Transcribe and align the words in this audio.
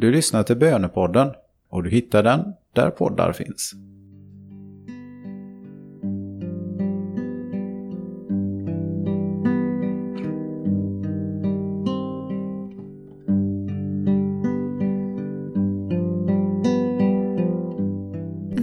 Du 0.00 0.12
lyssnar 0.12 0.42
till 0.42 0.56
Bönepodden 0.56 1.30
och 1.68 1.82
du 1.82 1.90
hittar 1.90 2.22
den 2.22 2.54
där 2.72 2.90
poddar 2.90 3.32
finns. 3.32 3.72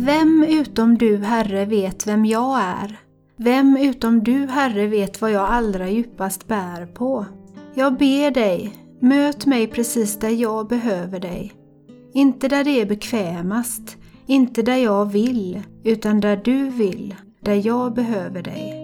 Vem 0.05 0.45
utom 0.49 0.97
du, 0.97 1.17
Herre, 1.17 1.65
vet 1.65 2.07
vem 2.07 2.25
jag 2.25 2.59
är? 2.59 2.99
Vem 3.37 3.77
utom 3.77 4.23
du, 4.23 4.47
Herre, 4.47 4.87
vet 4.87 5.21
vad 5.21 5.31
jag 5.31 5.49
allra 5.49 5.89
djupast 5.89 6.47
bär 6.47 6.85
på? 6.85 7.25
Jag 7.73 7.97
ber 7.97 8.31
dig, 8.31 8.84
möt 8.99 9.45
mig 9.45 9.67
precis 9.67 10.19
där 10.19 10.29
jag 10.29 10.67
behöver 10.67 11.19
dig. 11.19 11.53
Inte 12.13 12.47
där 12.47 12.63
det 12.63 12.81
är 12.81 12.85
bekvämast, 12.85 13.97
inte 14.25 14.61
där 14.61 14.77
jag 14.77 15.11
vill, 15.11 15.63
utan 15.83 16.19
där 16.19 16.37
du 16.37 16.69
vill, 16.69 17.15
där 17.39 17.67
jag 17.67 17.93
behöver 17.93 18.41
dig. 18.41 18.81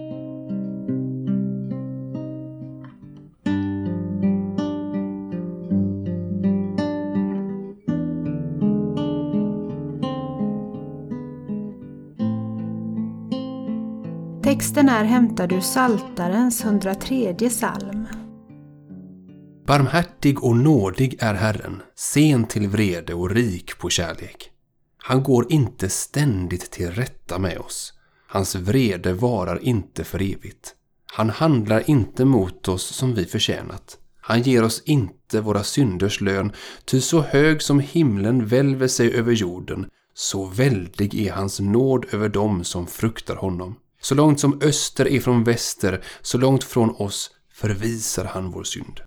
Texten 14.42 14.88
är 14.88 15.04
hämtad 15.04 15.52
ur 15.52 15.60
Saltarens 15.60 16.64
103 16.64 17.34
psalm. 17.34 18.06
Barmhärtig 19.66 20.44
och 20.44 20.56
nådig 20.56 21.16
är 21.18 21.34
Herren, 21.34 21.82
sen 21.96 22.46
till 22.46 22.68
vrede 22.68 23.14
och 23.14 23.30
rik 23.30 23.78
på 23.78 23.90
kärlek. 23.90 24.50
Han 24.98 25.22
går 25.22 25.52
inte 25.52 25.88
ständigt 25.88 26.70
till 26.70 26.90
rätta 26.90 27.38
med 27.38 27.58
oss. 27.58 27.92
Hans 28.28 28.54
vrede 28.54 29.12
varar 29.12 29.58
inte 29.62 30.04
för 30.04 30.22
evigt. 30.22 30.74
Han 31.12 31.30
handlar 31.30 31.90
inte 31.90 32.24
mot 32.24 32.68
oss 32.68 32.82
som 32.82 33.14
vi 33.14 33.24
förtjänat. 33.24 33.98
Han 34.20 34.42
ger 34.42 34.64
oss 34.64 34.82
inte 34.84 35.40
våra 35.40 35.64
synders 35.64 36.20
lön, 36.20 36.52
ty 36.84 37.00
så 37.00 37.20
hög 37.20 37.62
som 37.62 37.80
himlen 37.80 38.46
välver 38.46 38.88
sig 38.88 39.14
över 39.14 39.32
jorden, 39.32 39.86
så 40.14 40.46
väldig 40.46 41.26
är 41.26 41.32
hans 41.32 41.60
nåd 41.60 42.06
över 42.10 42.28
dem 42.28 42.64
som 42.64 42.86
fruktar 42.86 43.36
honom. 43.36 43.76
Så 44.00 44.14
långt 44.14 44.40
som 44.40 44.60
öster 44.62 45.08
är 45.08 45.20
från 45.20 45.44
väster, 45.44 46.04
så 46.22 46.38
långt 46.38 46.64
från 46.64 46.90
oss 46.90 47.30
förvisar 47.52 48.24
han 48.24 48.50
vår 48.50 48.64
synd. 48.64 49.00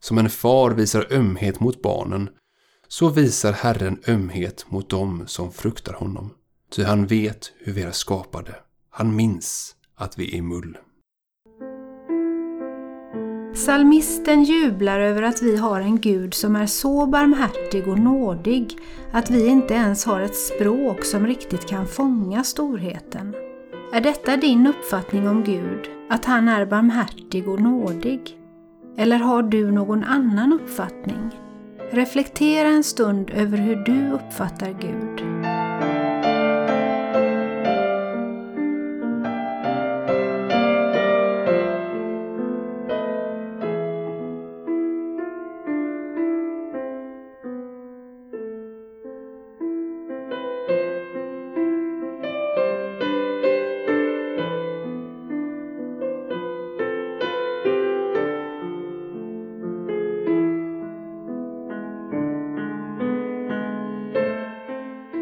Som 0.00 0.18
en 0.18 0.30
far 0.30 0.70
visar 0.70 1.06
ömhet 1.10 1.60
mot 1.60 1.82
barnen, 1.82 2.28
så 2.88 3.08
visar 3.08 3.52
Herren 3.52 3.98
ömhet 4.08 4.66
mot 4.68 4.90
dem 4.90 5.24
som 5.26 5.52
fruktar 5.52 5.92
honom. 5.92 6.30
Ty 6.70 6.84
han 6.84 7.06
vet 7.06 7.52
hur 7.58 7.72
vi 7.72 7.82
är 7.82 7.90
skapade. 7.90 8.54
Han 8.90 9.16
minns 9.16 9.74
att 9.94 10.18
vi 10.18 10.38
är 10.38 10.42
mull. 10.42 10.78
Salmisten 13.54 14.44
jublar 14.44 15.00
över 15.00 15.22
att 15.22 15.42
vi 15.42 15.56
har 15.56 15.80
en 15.80 16.00
Gud 16.00 16.34
som 16.34 16.56
är 16.56 16.66
så 16.66 17.06
barmhärtig 17.06 17.88
och 17.88 17.98
nådig 17.98 18.78
att 19.12 19.30
vi 19.30 19.46
inte 19.46 19.74
ens 19.74 20.04
har 20.04 20.20
ett 20.20 20.36
språk 20.36 21.04
som 21.04 21.26
riktigt 21.26 21.68
kan 21.68 21.86
fånga 21.86 22.44
storheten. 22.44 23.34
Är 23.92 24.00
detta 24.00 24.36
din 24.36 24.66
uppfattning 24.66 25.28
om 25.28 25.44
Gud, 25.44 25.90
att 26.10 26.24
han 26.24 26.48
är 26.48 26.66
barmhärtig 26.66 27.48
och 27.48 27.60
nådig? 27.60 28.39
Eller 29.00 29.18
har 29.18 29.42
du 29.42 29.70
någon 29.70 30.04
annan 30.04 30.52
uppfattning? 30.52 31.30
Reflektera 31.90 32.68
en 32.68 32.84
stund 32.84 33.30
över 33.30 33.58
hur 33.58 33.76
du 33.76 34.10
uppfattar 34.10 34.76
Gud. 34.80 35.29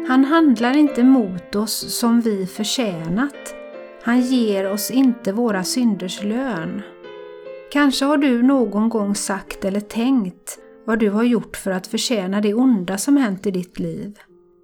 Han 0.09 0.25
handlar 0.25 0.77
inte 0.77 1.03
mot 1.03 1.55
oss 1.55 1.99
som 1.99 2.21
vi 2.21 2.45
förtjänat. 2.45 3.55
Han 4.03 4.21
ger 4.21 4.71
oss 4.71 4.91
inte 4.91 5.31
våra 5.31 5.63
synders 5.63 6.23
lön. 6.23 6.81
Kanske 7.71 8.05
har 8.05 8.17
du 8.17 8.43
någon 8.43 8.89
gång 8.89 9.15
sagt 9.15 9.65
eller 9.65 9.79
tänkt 9.79 10.59
vad 10.85 10.99
du 10.99 11.09
har 11.09 11.23
gjort 11.23 11.57
för 11.57 11.71
att 11.71 11.87
förtjäna 11.87 12.41
det 12.41 12.53
onda 12.53 12.97
som 12.97 13.17
hänt 13.17 13.47
i 13.47 13.51
ditt 13.51 13.79
liv. 13.79 14.19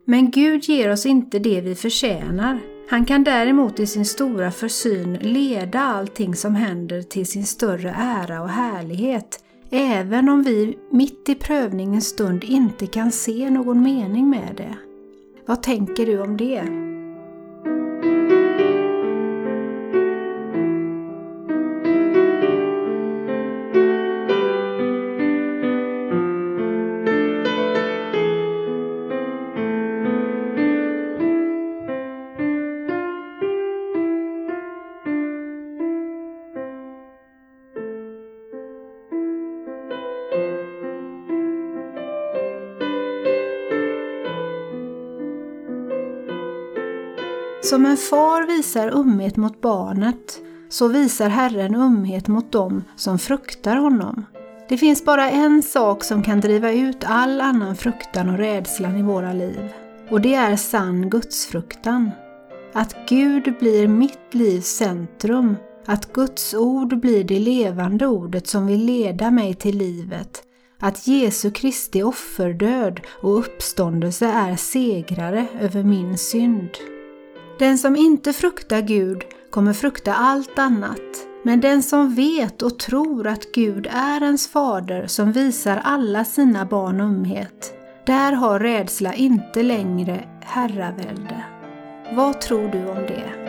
Men 0.05 0.31
Gud 0.31 0.63
ger 0.63 0.91
oss 0.91 1.05
inte 1.05 1.39
det 1.39 1.61
vi 1.61 1.75
förtjänar. 1.75 2.59
Han 2.89 3.05
kan 3.05 3.23
däremot 3.23 3.79
i 3.79 3.87
sin 3.87 4.05
stora 4.05 4.51
försyn 4.51 5.13
leda 5.13 5.79
allting 5.79 6.35
som 6.35 6.55
händer 6.55 7.01
till 7.01 7.25
sin 7.25 7.45
större 7.45 7.95
ära 7.97 8.41
och 8.41 8.49
härlighet, 8.49 9.39
även 9.71 10.29
om 10.29 10.43
vi 10.43 10.77
mitt 10.91 11.29
i 11.29 11.35
prövningens 11.35 12.07
stund 12.07 12.43
inte 12.43 12.87
kan 12.87 13.11
se 13.11 13.49
någon 13.49 13.81
mening 13.81 14.29
med 14.29 14.53
det. 14.57 14.75
Vad 15.47 15.63
tänker 15.63 16.05
du 16.05 16.21
om 16.21 16.37
det? 16.37 16.94
Som 47.65 47.85
en 47.85 47.97
far 47.97 48.47
visar 48.47 48.87
ömhet 48.87 49.37
mot 49.37 49.61
barnet, 49.61 50.41
så 50.69 50.87
visar 50.87 51.29
Herren 51.29 51.75
ömhet 51.75 52.27
mot 52.27 52.51
dem 52.51 52.83
som 52.95 53.19
fruktar 53.19 53.75
honom. 53.75 54.25
Det 54.69 54.77
finns 54.77 55.05
bara 55.05 55.29
en 55.29 55.63
sak 55.63 56.03
som 56.03 56.23
kan 56.23 56.41
driva 56.41 56.71
ut 56.71 57.03
all 57.05 57.41
annan 57.41 57.75
fruktan 57.75 58.29
och 58.29 58.37
rädslan 58.37 58.97
i 58.97 59.01
våra 59.01 59.33
liv. 59.33 59.73
Och 60.09 60.21
det 60.21 60.35
är 60.35 60.55
sann 60.55 61.09
gudsfruktan. 61.09 62.11
Att 62.73 62.95
Gud 63.09 63.55
blir 63.59 63.87
mitt 63.87 64.33
livs 64.33 64.67
centrum, 64.67 65.55
att 65.85 66.13
Guds 66.13 66.53
ord 66.53 66.99
blir 66.99 67.23
det 67.23 67.39
levande 67.39 68.07
ordet 68.07 68.47
som 68.47 68.67
vill 68.67 68.85
leda 68.85 69.31
mig 69.31 69.53
till 69.53 69.77
livet, 69.77 70.43
att 70.79 71.07
Jesu 71.07 71.51
Kristi 71.51 72.03
offerdöd 72.03 72.99
och 73.21 73.39
uppståndelse 73.39 74.25
är 74.25 74.55
segrare 74.55 75.47
över 75.61 75.83
min 75.83 76.17
synd. 76.17 76.69
Den 77.59 77.77
som 77.77 77.95
inte 77.95 78.33
fruktar 78.33 78.81
Gud 78.81 79.23
kommer 79.49 79.73
frukta 79.73 80.13
allt 80.13 80.59
annat. 80.59 80.99
Men 81.43 81.61
den 81.61 81.83
som 81.83 82.15
vet 82.15 82.61
och 82.61 82.79
tror 82.79 83.27
att 83.27 83.51
Gud 83.51 83.87
är 83.91 84.23
ens 84.23 84.47
fader 84.47 85.07
som 85.07 85.31
visar 85.31 85.81
alla 85.83 86.25
sina 86.25 86.65
barn 86.65 87.01
umhet, 87.01 87.73
där 88.05 88.31
har 88.31 88.59
rädsla 88.59 89.13
inte 89.13 89.63
längre 89.63 90.23
herravälde. 90.41 91.43
Vad 92.15 92.41
tror 92.41 92.67
du 92.67 92.89
om 92.89 93.05
det? 93.07 93.44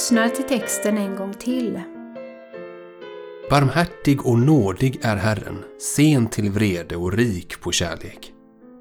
Lyssnar 0.00 0.28
till 0.28 0.44
texten 0.44 0.98
en 0.98 1.16
gång 1.16 1.34
till. 1.34 1.80
Barmhärtig 3.50 4.26
och 4.26 4.38
nådig 4.38 4.98
är 5.02 5.16
Herren, 5.16 5.58
sen 5.96 6.26
till 6.26 6.50
vrede 6.50 6.96
och 6.96 7.12
rik 7.12 7.60
på 7.60 7.72
kärlek. 7.72 8.32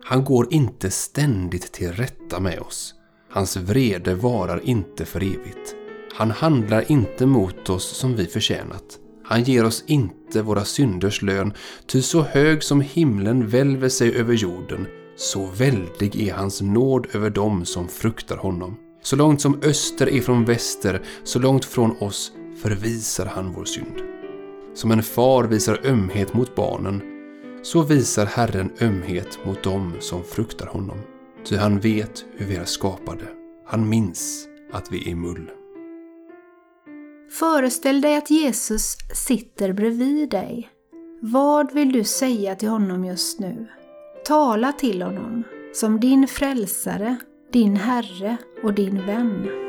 Han 0.04 0.24
går 0.24 0.54
inte 0.54 0.92
ständigt 0.92 1.72
till 1.72 1.92
rätta 1.92 2.40
med 2.40 2.60
oss. 2.60 2.94
Hans 3.32 3.58
vrede 3.58 4.16
varar 4.16 4.62
inte 4.64 5.06
för 5.06 5.24
evigt. 5.24 5.76
Han 6.16 6.32
handlar 6.32 6.92
inte 6.92 7.26
mot 7.26 7.70
oss 7.70 7.98
som 7.98 8.16
vi 8.16 8.26
förtjänat. 8.26 9.00
Han 9.26 9.44
ger 9.44 9.66
oss 9.66 9.84
inte 9.88 10.42
våra 10.42 10.66
synders 10.66 11.22
lön, 11.22 11.54
ty 11.88 12.02
så 12.02 12.22
hög 12.22 12.64
som 12.64 12.82
himlen 12.82 13.48
välver 13.48 13.90
sig 13.90 14.16
över 14.16 14.34
jorden, 14.34 14.88
så 15.16 15.46
väldig 15.46 16.28
är 16.28 16.34
hans 16.34 16.62
nåd 16.62 17.08
över 17.14 17.30
dem 17.30 17.66
som 17.66 17.88
fruktar 17.88 18.38
honom. 18.38 18.89
Så 19.02 19.16
långt 19.16 19.42
som 19.42 19.60
öster 19.64 20.10
är 20.10 20.22
från 20.22 20.46
väster, 20.46 21.02
så 21.24 21.40
långt 21.40 21.66
från 21.66 21.98
oss 22.00 22.32
förvisar 22.62 23.26
han 23.26 23.54
vår 23.54 23.66
synd. 23.66 24.02
Som 24.74 24.92
en 24.92 25.04
far 25.04 25.44
visar 25.44 25.80
ömhet 25.86 26.34
mot 26.34 26.56
barnen, 26.56 27.02
så 27.64 27.82
visar 27.82 28.26
Herren 28.26 28.72
ömhet 28.82 29.46
mot 29.46 29.64
dem 29.64 29.94
som 30.00 30.24
fruktar 30.24 30.66
honom. 30.66 30.98
Ty 31.46 31.56
han 31.56 31.80
vet 31.80 32.26
hur 32.38 32.46
vi 32.46 32.56
är 32.56 32.66
skapade. 32.66 33.24
Han 33.66 33.90
minns 33.90 34.48
att 34.72 34.92
vi 34.92 35.12
är 35.12 35.16
mull. 35.16 35.52
Föreställ 37.32 38.02
dig 38.02 38.18
att 38.18 38.30
Jesus 38.30 38.98
sitter 39.14 39.74
bredvid 39.74 40.30
dig. 40.30 40.70
Vad 41.22 41.74
vill 41.74 41.92
du 41.92 42.04
säga 42.04 42.56
till 42.56 42.70
honom 42.70 43.06
just 43.06 43.40
nu? 43.40 43.68
Tala 44.26 44.72
till 44.72 45.02
honom 45.02 45.44
som 45.74 46.00
din 46.00 46.28
frälsare, 46.28 47.16
din 47.52 47.76
Herre 47.76 48.38
och 48.64 48.74
din 48.74 49.06
vän. 49.06 49.69